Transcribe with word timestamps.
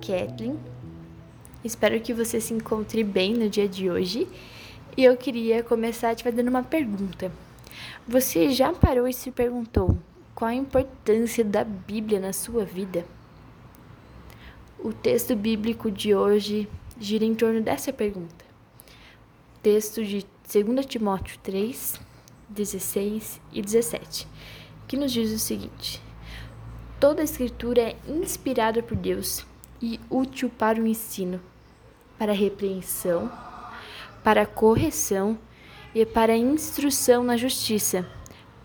Kathleen. 0.00 0.58
Espero 1.64 2.00
que 2.00 2.14
você 2.14 2.40
se 2.40 2.54
encontre 2.54 3.02
bem 3.02 3.34
no 3.34 3.48
dia 3.48 3.68
de 3.68 3.90
hoje. 3.90 4.26
E 4.96 5.04
eu 5.04 5.16
queria 5.16 5.62
começar 5.62 6.14
te 6.14 6.22
fazendo 6.22 6.48
uma 6.48 6.62
pergunta. 6.62 7.30
Você 8.08 8.50
já 8.50 8.72
parou 8.72 9.06
e 9.06 9.12
se 9.12 9.30
perguntou 9.30 9.98
qual 10.34 10.50
a 10.50 10.54
importância 10.54 11.44
da 11.44 11.64
Bíblia 11.64 12.20
na 12.20 12.32
sua 12.32 12.64
vida? 12.64 13.04
O 14.78 14.92
texto 14.92 15.34
bíblico 15.34 15.90
de 15.90 16.14
hoje 16.14 16.68
gira 17.00 17.24
em 17.24 17.34
torno 17.34 17.60
dessa 17.60 17.92
pergunta. 17.92 18.44
Texto 19.62 20.04
de 20.04 20.24
2 20.52 20.86
Timóteo 20.86 21.38
3, 21.42 22.00
16 22.48 23.40
e 23.52 23.60
17, 23.60 24.28
que 24.86 24.96
nos 24.96 25.12
diz 25.12 25.32
o 25.32 25.38
seguinte: 25.38 26.05
Toda 26.98 27.20
a 27.20 27.24
escritura 27.24 27.82
é 27.82 27.96
inspirada 28.08 28.82
por 28.82 28.96
Deus 28.96 29.44
e 29.82 30.00
útil 30.08 30.48
para 30.48 30.80
o 30.80 30.86
ensino, 30.86 31.42
para 32.18 32.32
a 32.32 32.34
repreensão, 32.34 33.30
para 34.24 34.42
a 34.42 34.46
correção 34.46 35.38
e 35.94 36.06
para 36.06 36.32
a 36.32 36.38
instrução 36.38 37.22
na 37.22 37.36
justiça, 37.36 38.06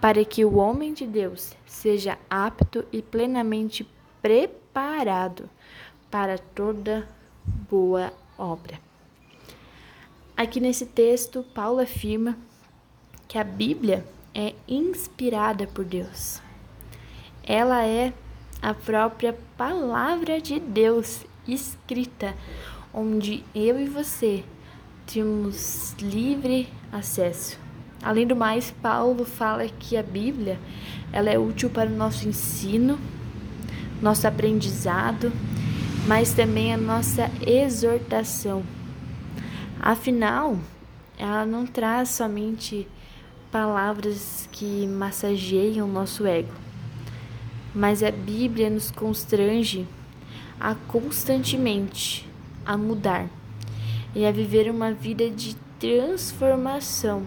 para 0.00 0.24
que 0.24 0.42
o 0.42 0.56
homem 0.56 0.94
de 0.94 1.06
Deus 1.06 1.52
seja 1.66 2.18
apto 2.30 2.86
e 2.90 3.02
plenamente 3.02 3.86
preparado 4.22 5.50
para 6.10 6.38
toda 6.38 7.06
boa 7.44 8.10
obra. 8.38 8.80
Aqui 10.34 10.60
nesse 10.60 10.86
texto, 10.86 11.44
Paulo 11.54 11.80
afirma 11.80 12.38
que 13.28 13.36
a 13.36 13.44
Bíblia 13.44 14.02
é 14.34 14.54
inspirada 14.66 15.66
por 15.66 15.84
Deus 15.84 16.40
ela 17.46 17.84
é 17.84 18.12
a 18.62 18.72
própria 18.72 19.36
palavra 19.56 20.40
de 20.40 20.58
Deus 20.58 21.24
escrita, 21.46 22.34
onde 22.92 23.44
eu 23.54 23.78
e 23.78 23.86
você 23.86 24.42
temos 25.06 25.94
livre 26.00 26.68
acesso. 26.90 27.58
Além 28.02 28.26
do 28.26 28.34
mais, 28.34 28.70
Paulo 28.70 29.24
fala 29.24 29.66
que 29.68 29.96
a 29.96 30.02
Bíblia 30.02 30.58
ela 31.12 31.30
é 31.30 31.38
útil 31.38 31.70
para 31.70 31.88
o 31.88 31.94
nosso 31.94 32.28
ensino, 32.28 32.98
nosso 34.00 34.26
aprendizado, 34.26 35.32
mas 36.06 36.32
também 36.32 36.72
a 36.72 36.76
nossa 36.76 37.30
exortação. 37.46 38.62
Afinal, 39.80 40.58
ela 41.18 41.46
não 41.46 41.66
traz 41.66 42.10
somente 42.10 42.88
palavras 43.50 44.48
que 44.50 44.86
massageiam 44.86 45.86
nosso 45.86 46.26
ego, 46.26 46.52
mas 47.74 48.02
a 48.02 48.10
Bíblia 48.10 48.70
nos 48.70 48.90
constrange 48.90 49.86
a 50.60 50.74
constantemente 50.74 52.28
a 52.64 52.76
mudar 52.76 53.28
e 54.14 54.24
a 54.24 54.30
viver 54.30 54.70
uma 54.70 54.92
vida 54.92 55.28
de 55.28 55.56
transformação 55.78 57.26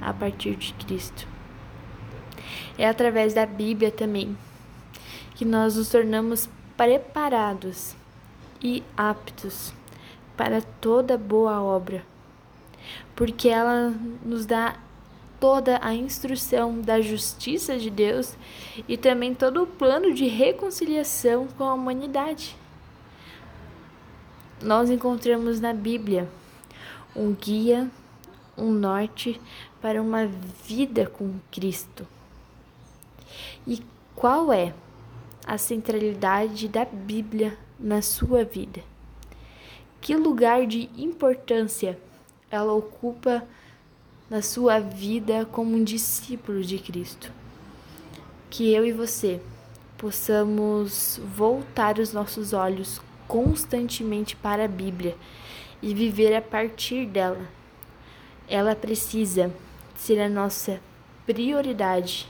a 0.00 0.12
partir 0.12 0.54
de 0.56 0.72
Cristo. 0.74 1.26
É 2.76 2.86
através 2.86 3.32
da 3.32 3.46
Bíblia 3.46 3.90
também 3.90 4.36
que 5.34 5.44
nós 5.44 5.76
nos 5.76 5.88
tornamos 5.88 6.48
preparados 6.76 7.96
e 8.62 8.82
aptos 8.96 9.72
para 10.36 10.60
toda 10.60 11.16
boa 11.16 11.62
obra, 11.62 12.04
porque 13.14 13.48
ela 13.48 13.94
nos 14.24 14.46
dá 14.46 14.76
toda 15.40 15.78
a 15.82 15.94
instrução 15.94 16.80
da 16.80 17.00
justiça 17.00 17.78
de 17.78 17.90
Deus 17.90 18.36
e 18.88 18.96
também 18.96 19.34
todo 19.34 19.62
o 19.62 19.66
plano 19.66 20.12
de 20.14 20.26
reconciliação 20.26 21.46
com 21.58 21.64
a 21.64 21.74
humanidade. 21.74 22.56
Nós 24.62 24.88
encontramos 24.88 25.60
na 25.60 25.72
Bíblia 25.72 26.28
um 27.14 27.32
guia, 27.32 27.90
um 28.56 28.72
norte 28.72 29.40
para 29.80 30.00
uma 30.00 30.26
vida 30.26 31.06
com 31.06 31.34
Cristo. 31.50 32.06
E 33.66 33.82
qual 34.14 34.52
é 34.52 34.74
a 35.46 35.58
centralidade 35.58 36.68
da 36.68 36.84
Bíblia 36.84 37.58
na 37.78 38.00
sua 38.00 38.44
vida? 38.44 38.82
Que 40.00 40.16
lugar 40.16 40.66
de 40.66 40.88
importância 40.96 41.98
ela 42.50 42.72
ocupa 42.72 43.46
na 44.30 44.42
sua 44.42 44.78
vida 44.78 45.46
como 45.50 45.76
um 45.76 45.84
discípulo 45.84 46.62
de 46.62 46.78
Cristo. 46.78 47.32
Que 48.50 48.72
eu 48.72 48.86
e 48.86 48.92
você 48.92 49.40
possamos 49.98 51.20
voltar 51.36 51.98
os 51.98 52.12
nossos 52.12 52.52
olhos 52.52 53.00
constantemente 53.26 54.36
para 54.36 54.64
a 54.64 54.68
Bíblia 54.68 55.16
e 55.82 55.94
viver 55.94 56.34
a 56.34 56.42
partir 56.42 57.06
dela. 57.06 57.46
Ela 58.48 58.74
precisa 58.74 59.52
ser 59.96 60.20
a 60.20 60.28
nossa 60.28 60.80
prioridade 61.26 62.28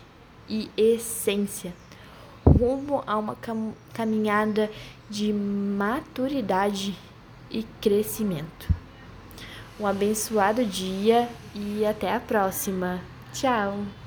e 0.49 0.71
essência 0.77 1.73
rumo 2.47 3.03
a 3.07 3.19
uma 3.19 3.37
caminhada 3.93 4.71
de 5.11 5.33
maturidade 5.33 6.97
e 7.51 7.63
crescimento. 7.81 8.84
Um 9.79 9.87
abençoado 9.87 10.65
dia 10.65 11.29
e 11.55 11.85
até 11.85 12.13
a 12.15 12.21
próxima. 12.21 13.01
Tchau! 13.33 14.04